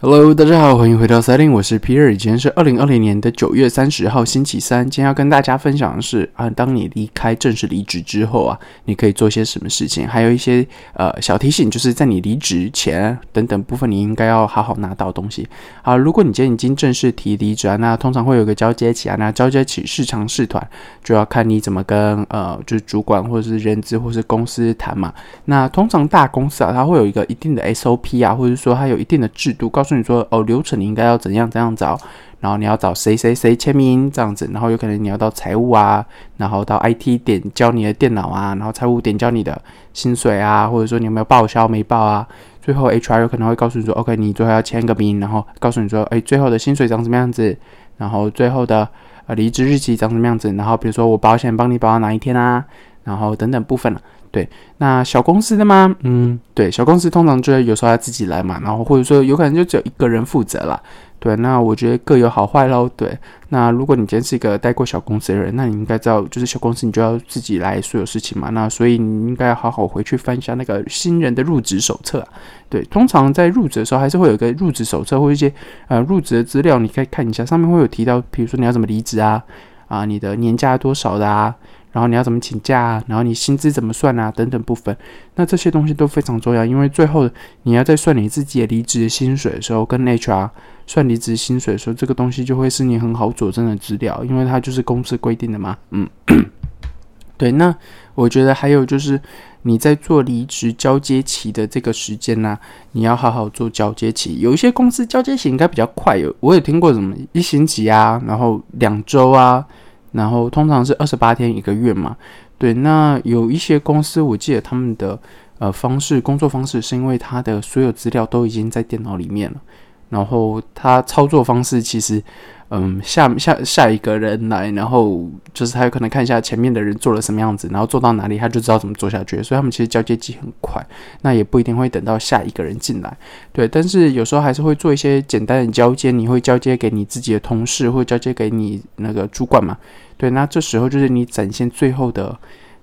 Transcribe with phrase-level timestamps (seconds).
[0.00, 4.84] Hello，大家好，欢迎回到 Setting，我是 Peter，今天是二零二零年的九月三十号，星期三。
[4.88, 10.06] 今天要跟大家分享的是啊，当你离开正式离职之后啊，你可以做些什么事情？
[10.06, 15.48] 还有一些呃小提醒，就是在你离职前等等部分，你应该要好好拿到东西
[15.82, 15.96] 啊。
[15.96, 20.64] 如果你今天已经正式提离职啊，那通常会有个交接期啊，那交接期市场试团
[21.02, 25.12] 就要看你怎么跟呃就是主管或者是人资或是公司谈嘛。
[25.46, 31.98] 那通常大公司啊，它会有一个一定的 SOP 啊，或者说它有一定的制度，告诉你说哦流程你应该要怎样怎样找，
[32.40, 36.04] 然后你要找谁谁谁签名这样子，然后有可能你要到财务啊，
[36.36, 39.60] 然后到 IT 点交你的电脑啊，然后财务点交你的
[39.94, 42.28] 薪水啊，或者说你有没有报销没报啊，
[42.60, 47.56] 最后 HR 有可能会告诉你说 OK 你最后要签个名，然后告诉你说哎最后的薪水长什么样子，
[47.96, 48.88] 然后最后的
[49.26, 52.64] 呃离职日期长什么样子，然后比如说我保险帮你保到哪一天啊，
[53.04, 54.00] 然后等等部分了。
[54.38, 55.92] 对，那小公司的吗？
[56.02, 60.80] 嗯，对，小公司通常就是有时候要自己来嘛，然后或者说有可能就只有一个人负责啦。
[61.18, 62.88] 对，那我觉得各有好坏喽。
[62.94, 68.50] 对，那如果你今天是一个待过小公司的人，那你应该知道，就是小公司你就要自己来所有事情嘛。
[68.50, 72.24] 那所以你应该要好好回去翻一下那个新人的入职手册。
[72.68, 75.52] 对，通常在入职的时候还是会有一个入职手册或一些
[75.88, 79.42] 呃入职的资料，你可以看一下，上面会有提到，比如说你要怎么离职啊，
[79.88, 81.52] 啊，你的年假多少的啊。
[81.90, 83.04] 然后你要怎么请假啊？
[83.06, 84.30] 然后你薪资怎么算啊？
[84.30, 84.94] 等等部分，
[85.36, 87.28] 那这些东西都非常重要，因为最后
[87.62, 90.50] 你要在算你自己的离职薪水的时候，跟 HR
[90.86, 95.78] 算离职薪水的时候，这个东西就会是你很好佐证的资料，因为它就是公司规定的嘛。
[95.90, 96.08] 嗯，
[97.38, 97.52] 对。
[97.52, 97.74] 那
[98.14, 99.18] 我觉得还有就是
[99.62, 102.58] 你在做离职交接期的这个时间呢，
[102.92, 104.40] 你要好好做交接期。
[104.40, 109.64] 有一些公司交接期应该比较快，有我也听过什么一星期啊，然后两周啊。
[110.12, 112.16] 然后通常是二十八天一个月嘛，
[112.56, 112.72] 对。
[112.74, 115.18] 那有一些公司，我记得他们的
[115.58, 119.60] 呃方式工作方式是因为他的所有资料都已经在电脑里面了，
[120.08, 122.22] 然后他操作方式其实。
[122.70, 129.42] 嗯，下下下一个人来，然后就是他有可能看一下前面的人做了什么样子，然后做到哪里，他就知道怎么做下去。
[129.42, 130.86] 所以他们其实交接机很快，
[131.22, 133.16] 那也不一定会等到下一个人进来。
[133.52, 139.74] 对，但是有时候还是会做一些简单的交接，你会交接给你自己的同事，或交接给你那个主管嘛？
[140.18, 142.38] 对，那这时候就是你展现最后的。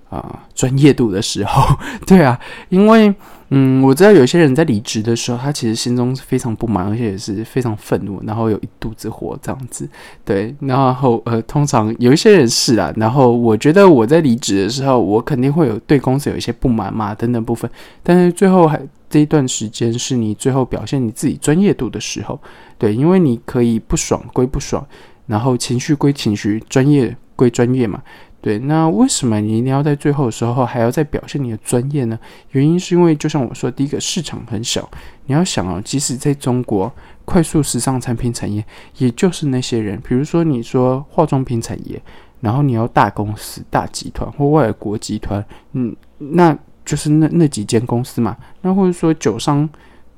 [0.08, 3.12] 啊，专业度的时候， 对啊，因为
[3.50, 9.88] 嗯，我知道有些人在离职的时候，他其实心中是非常不满，而且也是非常愤怒，然后有一肚子火这样子。
[10.24, 17.70] 对，然后呃，通常有一些人是啊，然后我觉得我在离职的时候，我肯定会有对公司有一些不满嘛，等等部分。
[18.02, 22.40] 但是最后还这一段时间是你最后表现你自己专业度的时候，
[22.78, 24.84] 对，因为你可以不爽归不爽，
[25.26, 28.02] 然后情绪归情绪，专业归专业嘛。
[28.46, 32.16] 对，那为什么你一定要在最后的时候还要再表现你的专业呢？
[32.52, 34.88] 原因是因为，就像我说，第一个市场很小，
[35.24, 36.92] 你要想哦，即使在中国
[37.24, 38.64] 快速时尚产品产业，
[38.98, 42.00] 也就是那些人，比如说你说化妆品产业，
[42.38, 48.36] 然后你要大公司、大集团或外国集团，嗯，那就是那那几间公司嘛。
[48.60, 49.68] 那或者说酒商，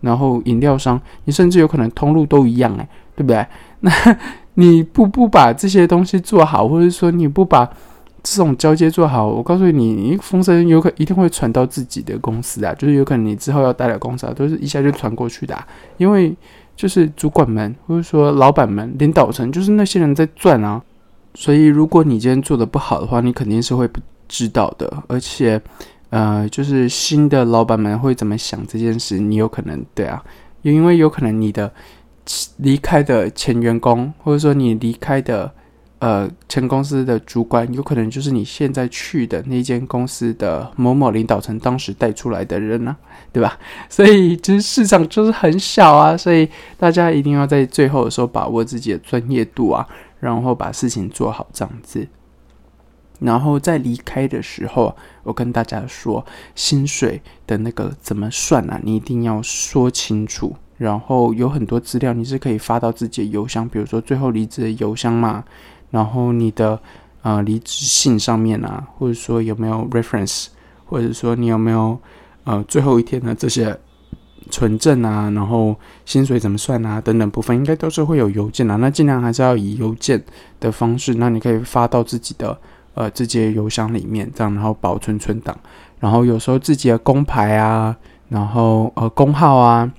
[0.02, 3.46] 然后饮料商，你甚至有可能通路都一样，诶，对不对？
[3.80, 3.90] 那
[4.52, 7.70] 你不不把这些东西做好，或者说你不把
[8.22, 15.56] 这种交接做好，我告诉你，你风声有可一定会传到自己的公司啊，就是有可能你之后要带的公司，都是一下就传过去的，
[15.96, 16.36] 因为
[16.76, 20.82] 就是主管们或者说老板们、领导层，就是那些人在赚啊，
[21.34, 25.60] 所以如果你今天做的不好的话，你肯定是会不知道的，而且
[26.10, 30.22] 呃，就是新的老板们会怎么想这件事，你有可能对啊，
[30.62, 31.72] 因为有可能你的
[32.56, 35.52] 离开的前员工，或者说你离开的。
[36.00, 42.97] 呃，前公司的主管有可能就是你现在去的那间公司的某某领导层当时带出来的人呢，
[43.32, 43.59] 对吧？
[43.91, 49.84] 所以其实市场就是很小啊，所以大家一定要在最后的时候把握自己的专业度啊，
[50.20, 52.06] 然后把事情做好这样子。
[53.19, 54.94] 然后在离开的时候，
[55.25, 58.78] 我跟大家说，薪水的那个怎么算啊？
[58.84, 60.54] 你一定要说清楚。
[60.76, 65.43] 然后有很多资料你是可以发到自己的邮箱，比如说最后离职的邮箱嘛。
[65.90, 66.79] 然后你的
[67.23, 70.46] 呃离职信上面啊，或者说有没有 reference，
[70.87, 71.99] 或者说你有没有
[72.44, 73.79] 呃最后一天的这些
[74.50, 78.76] 存证啊，然后薪水怎么算啊等等部分，应该都是会有邮件啊。
[78.76, 80.23] 那尽量还是要以邮件
[80.61, 82.56] 的方式，那你可以发到自己的
[82.94, 85.56] 呃自己的邮箱里面，这样然后保存存档。
[86.00, 87.96] 然后有时候自己的工牌啊，
[88.29, 89.91] 然后呃工号啊，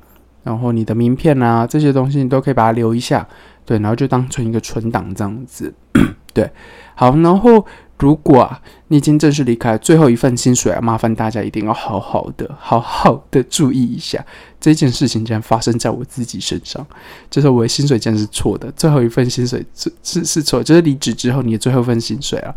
[0.44, 3.28] 然后你的名片啊这些东西，你都可以把它留一下。
[3.70, 5.72] 对，然后就当成一个存档这样子，
[6.34, 6.50] 对，
[6.96, 7.64] 好，然后
[8.00, 14.26] 如果啊，你已经正式离开最后一份薪水啊，麻烦大家一定要好好的、好好的注意一下
[14.60, 16.84] 这件事情，竟然发生在我自己身上，
[17.30, 22.56] 就是我的薪水竟然是错的，最后一份薪水是是是错，就是离职之后你的最后一份薪水啊。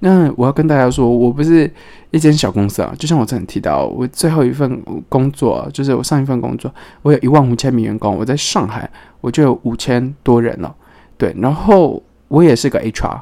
[0.00, 1.68] 那我要跟大家说，我不是
[2.12, 6.72] 一间小公司啊，就像我之前提到，我最后一份工作就是我上一份工作，
[7.02, 8.88] 我有一万五千名员工，我在上海
[9.20, 10.74] 我就有五千多人了，
[11.16, 13.20] 对，然后我也是个 HR。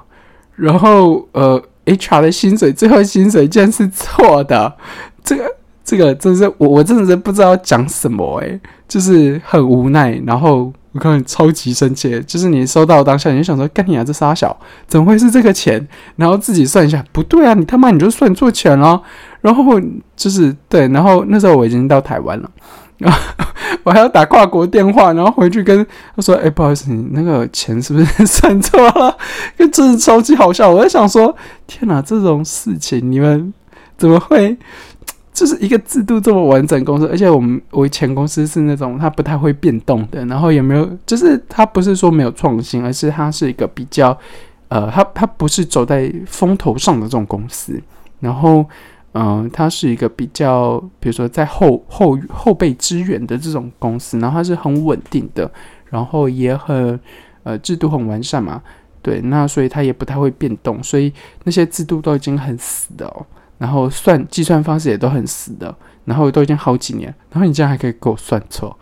[0.55, 4.75] 然后，呃，HR 的薪水最后薪水竟然是错的，
[5.23, 5.55] 这个
[5.85, 8.59] 这个真是我我真的是不知道讲什么诶，
[8.89, 10.19] 就是很无奈。
[10.27, 15.87] 然后我看超级生气，就是你收到当下你就想说，干你啊，这傻小，怎么会是这个钱？
[16.17, 19.03] 然后自己算一下，不对啊，你他妈你就算错钱了。
[19.43, 19.79] 然后
[20.17, 22.51] 就是对，然后那时候我已经到台湾了。
[22.99, 23.19] 然 后
[23.83, 29.17] 我还要打跨国电话，然后回去跟他说：“哎，不好意思，你那个钱是不是算错了？”
[29.59, 30.71] 因为真的超级好笑。
[30.71, 31.35] 我在想说
[31.67, 33.53] ：“天哪，这种事情你们
[33.99, 34.57] 怎么会？
[35.33, 44.17] 就是一个制度这么完整公司，而且我们我前公司是那种它不太会变动的，然后也没有，就是它不是说没有创新，而是它是一个比较
[44.69, 47.79] 呃，它它不是走在风头上的这种公司，
[48.21, 48.65] 然后。”
[49.19, 55.51] 嗯，它是一个比较，比如说在后后后备支援的这种公司，然后它是很稳定的，
[55.87, 57.01] 然后也很
[57.43, 58.61] 呃制度很完善嘛，
[59.01, 61.11] 对，那所以它也不太会变动，所以
[61.45, 63.25] 那些制度都已经很死的哦，
[63.57, 65.75] 然后算计算方式也都很死的，
[66.05, 68.79] 然后都已经好几年，然后你竟然还可以给我算错，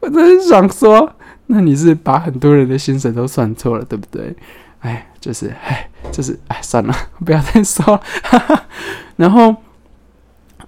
[0.00, 1.10] 我真是想说，
[1.46, 4.36] 那你是把很多人的薪水都算错了，对不对？
[4.80, 6.94] 哎，就是 哎，就是 哎，算了，
[7.24, 8.64] 不要再说了，哈哈，
[9.16, 9.56] 然后。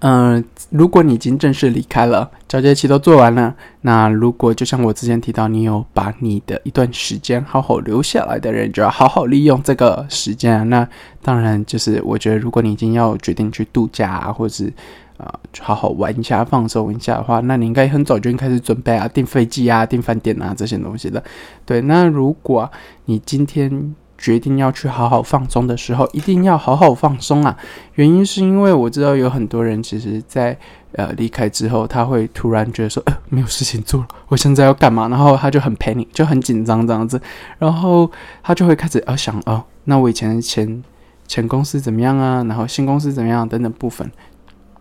[0.00, 10.62] 嗯，如果你已经正式离开了，交接期都做完了，那如果就像我之前提到，你有把你的一段时间好好留下来的人，就要好好利用这个时间啊。
[10.64, 10.88] 那
[11.22, 14.72] 当然就是我觉得，如果你已经要决定去度假啊，或者是
[15.18, 21.22] 啊好好玩一下、放松一下的话，那你应该很早就开始准备啊，订飞机啊、订饭店啊这些东西的。
[21.66, 22.70] 对，那如果
[23.04, 23.94] 你今天。
[24.20, 27.56] 决定要去好好放松的时候，一定要好好放松啊！
[27.94, 30.54] 原因是因为我知道有很多人，其实，在
[30.92, 35.08] 呃离开之后，他会突然觉得说，呃，没有事情做了，我现在要干嘛？
[35.08, 37.18] 然后他就很 panic，就很紧张这样子，
[37.58, 38.10] 然后
[38.42, 40.84] 他就会开始啊想，哦，那我以前前
[41.26, 42.44] 前公司怎么样啊？
[42.44, 44.10] 然后新公司怎么样等等部分，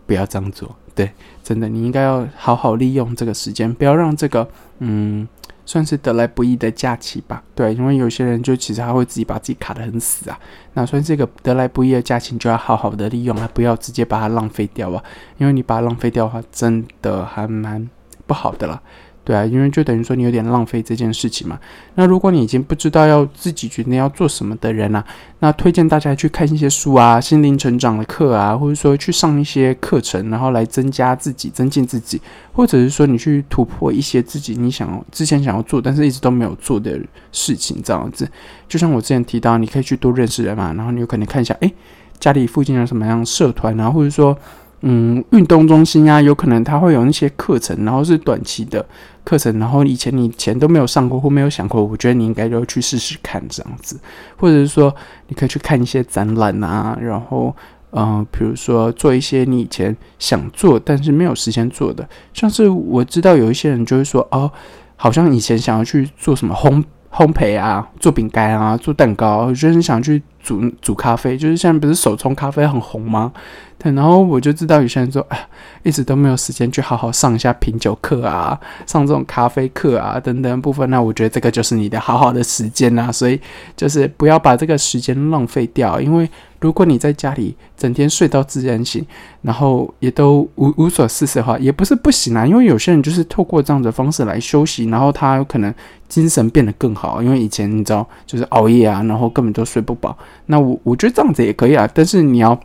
[0.05, 4.49] 不要这样做，对，真的，你应该要好好利用这个时间，不要让这个，
[4.79, 5.25] 嗯。
[5.69, 10.39] 算是得来不易的假期吧，对，因为有些人就其实他会自己把自己卡得很死啊，
[10.73, 15.03] 那算是一个得来不易的假期，就要好好的利用啊，不要直接把它浪费掉啊，
[15.37, 17.87] 因为你把它浪费掉的话，真的还蛮
[18.25, 18.81] 不好的啦。
[19.23, 21.59] 对啊，因为就等于说你有点浪费这件事情嘛。
[21.95, 25.05] 那如果你已经不知道要自己决定要做什么的人啊，
[25.39, 32.19] 那推荐大家去看一些书啊，心灵成长的课啊，或者说去上一些课程，然后来增加自己、增进自己，
[32.53, 36.99] 或者是说你去突破一些自己你想之前想要做但是一直都没有做的
[37.31, 38.27] 事情，这样子。
[38.67, 41.71] 就像我之前提到，你可以去多认识人嘛，然后你有可能看一下，诶，
[42.19, 44.35] 家里附近有什么样社团啊，或者说。
[44.81, 48.85] 嗯，运动中心啊，有可能他会有那些课程，然后是短期的
[49.23, 53.99] 课程，然后以前你钱都没有上过或没有想过，我觉得你应该就去试试看这样子，
[54.37, 54.95] 或者是说
[55.27, 57.53] 你可以去看一些展览啊，然后
[57.91, 64.49] 嗯，比如说做一些你以前想做但是没有时间做的，像是我知道有一些人就会说哦，
[64.95, 73.33] 好像以前想要去做什么烘烘焙啊，做饼干啊，做蛋糕，就是想去煮煮咖啡，就是现在不是手冲咖啡很红吗？
[73.81, 75.47] 对，然后我就知道有些人说，哎，
[75.83, 80.89] 一直都没有时间去好好上一下品酒课啊，上这种咖啡课啊等等部分。
[80.89, 83.39] 那我觉得这个就是你的好好的时间啊，所以
[83.77, 86.01] 就是不要把这个时间浪费掉。
[86.01, 89.05] 因为如果你在家里整天睡到自然醒，
[89.43, 92.45] 然后也都无无所事事的话，也不是不行啊。
[92.45, 95.73] 因为有些人就是透过这样的方式来休息，然后他有可能
[96.09, 97.23] 精神变得更好。
[97.23, 100.17] 因为以前你知道，就是熬夜啊，然后根本都睡不饱。
[100.47, 102.59] 那我我觉得这样子也可以啊，但是你要。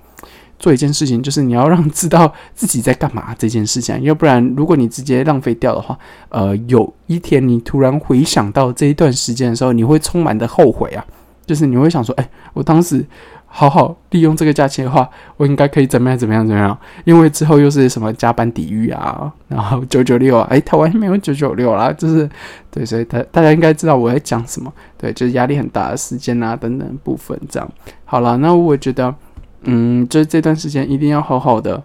[0.58, 5.98] 做一件事情，就是你要让知道自己在干嘛这件事情，要不然如果你直接浪费掉的话，
[6.30, 11.04] 呃，有一天你突然回想到这一段时间的时候，你会充满的后悔啊，
[11.44, 13.04] 就是你会想说，哎，我当时
[13.46, 16.76] 好好利用这个假期的话，我应该可以怎么样怎么样怎么样？
[17.04, 22.28] 因为之后又是什么加班抵御啊，然后九九六啊，哎，台湾没有九九六啦，就是
[22.70, 27.68] 对，所以大大家应该知道我在讲什么，对，就是压力很大的时间啊等等部分这样。
[28.04, 29.14] 好了，那我觉得。
[29.64, 31.82] 嗯，就这段时间一定要好好的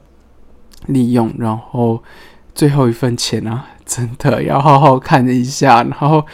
[0.87, 2.01] 利用，然后
[2.53, 5.83] 最后一份钱啊，真的要好好看一下。
[5.83, 6.25] 然后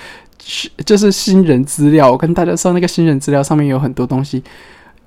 [0.44, 4.44] 是就是新人资料，我跟大家说，那个新人资料上面有很多东西，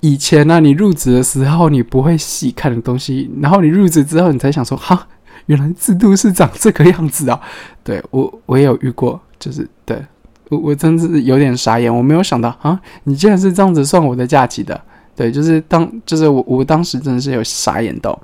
[0.01, 5.07] 以前呢，你入职的时候你不会细看的东西，然后你入职之后你才想说，哈，
[5.47, 7.39] 原来制度是长这个样子啊！
[7.83, 10.01] 对我我也有遇过，就是对
[10.49, 14.79] 我我真是有点傻眼，我没有想到啊，你竟然是这样子算我的假期的。
[15.19, 18.17] 对，就是当就是我我当时真的是有傻眼到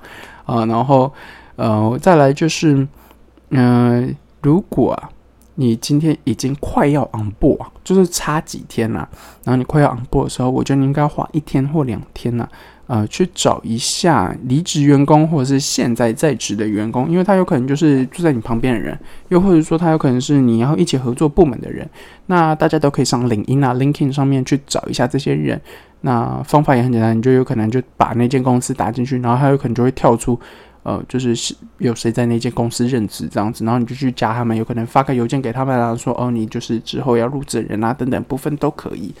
[0.46, 1.12] 啊，然后
[1.56, 2.88] 呃再来就是
[3.50, 5.10] 嗯，如果啊。
[5.58, 9.08] 你今天已经快要 on board，就是差几天了。
[9.42, 12.46] 然后你快要 on board 的时候，我觉得你应该花一天或两天呢，
[12.86, 18.98] 呃，去找一下离职员工或者是现在在职的员工，因为他有可能就是住在你旁边的人，
[19.28, 21.88] 又或者说他有可能是你要一起合作部门的人。
[22.26, 25.58] 那大家都可以上领英啊、LinkedIn 上面去找一下这些人。
[26.06, 30.38] 那方法也很简单，你就有可能就把那间公司打进去，然后他有可能就会跳出。
[30.84, 31.34] 呃，就是
[31.78, 39.12] 有谁在那间公司任职这样子，然后你就去加他们，有可能发个邮件给他们，然后说哦，你就是之后要入职人啊，等等部分都可以。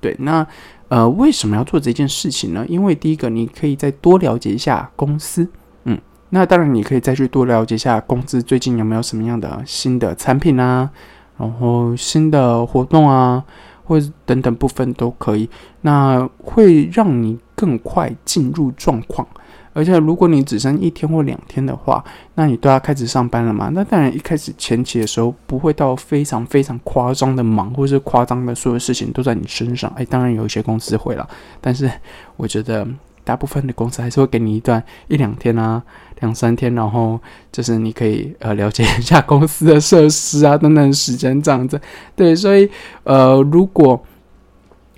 [0.00, 0.44] 对，那
[0.88, 2.66] 呃，为什么要做这件事情呢？
[2.68, 5.48] 因为第一个，你可以再多了解一下公司，
[5.84, 5.96] 嗯，
[6.30, 10.90] 那当然你可以再去多了解一下公司最近有没有什么样的新的产品啊，
[11.38, 13.44] 然后新的活动啊，
[13.84, 15.48] 或者等等部分都可以，
[15.82, 19.26] 那会让你更快进入状况。
[19.74, 23.70] 而且，如果你只剩一天或两天的话，那你都要开始上班了嘛？
[23.72, 29.90] 那当然，一开始前期的时候不会到非常非常夸张的忙，或是夸张的所有事情都在你身上。
[29.96, 31.26] 哎，当然有一些公司会了，
[31.58, 31.90] 但是
[32.36, 32.86] 我觉得
[33.24, 35.82] 大部分的公司还是会给你一段一两天啊，
[36.20, 41.80] 两三天，然后就是你可以呃了解一下公司的设施啊等等时间这样子。
[42.16, 42.70] 对，所以
[43.04, 44.02] 呃如果。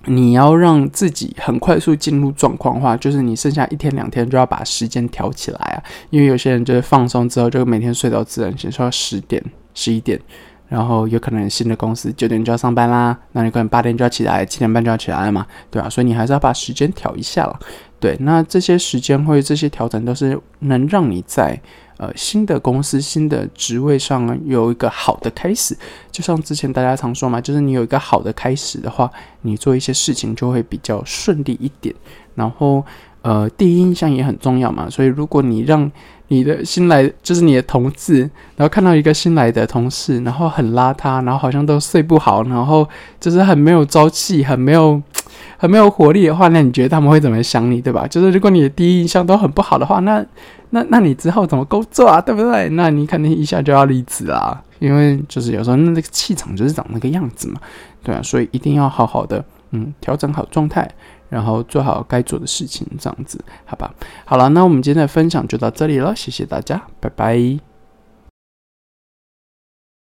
[0.06, 10.20] 你要让自己很快速进入状况的话，就是你剩下一天两天就要把时间调起来啊，因为有些人就是放松之后就每天睡到自然醒，睡到十点、十一点，
[10.68, 15.88] 然后有可能新的公司九点就要上班啦，那你可能八点就要起来，七点半就要起来了嘛，对吧？
[15.88, 17.58] 所以你还是要把时间调一下了。
[18.00, 21.60] 对，那这些时间或者这些调整都是能让你在。
[21.96, 25.78] 呃，新的公司、新的职位上有一个好的开始，
[26.10, 29.08] 就像之前大家常说嘛，就是你有一个好的开始的话，
[29.42, 31.94] 你做一些事情就会比较顺利一点。
[32.34, 32.84] 然后，
[33.24, 35.90] 呃，第一印象也很重要嘛，所以如果你让
[36.28, 38.20] 你的新来，就是你的同事，
[38.56, 42.88] 然后看到一个新来的同事，然后很邋遢，然后好像都睡不好，然后
[43.18, 45.02] 就是很没有朝气，很没有。
[45.56, 48.06] 很没有活力的话，那你觉得他们会怎么想你，对吧？
[48.06, 50.24] 就是如果你的第一印象都很不好的话，那
[50.70, 52.68] 那那你之后怎么工作啊，对不对？
[52.70, 57.60] 那你肯定一下就要离职啊，因为就是有时候那个气场就是长那个样子嘛，
[58.02, 60.88] 对啊，所以一定要好好的嗯调整好状态，
[61.34, 63.92] 然后做好该做的事情，这样子，好吧？
[64.24, 67.73] 好了，那我们今天的分享就到这里了，谢谢大家，拜拜。